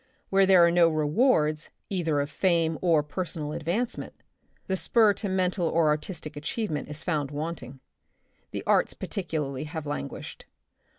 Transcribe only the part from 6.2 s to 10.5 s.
achievement is found wanting. The arts par ticularly have languished.